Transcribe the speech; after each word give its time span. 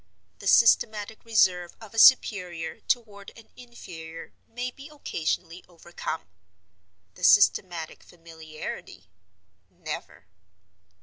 The 0.39 0.47
systematic 0.47 1.23
reserve 1.23 1.77
of 1.79 1.93
a 1.93 1.99
superior 1.99 2.79
toward 2.87 3.31
an 3.37 3.49
inferior 3.55 4.33
may 4.47 4.71
be 4.71 4.89
occasionally 4.91 5.63
overcome—the 5.69 7.23
systematic 7.23 8.01
familiarity 8.01 9.05
never. 9.69 10.25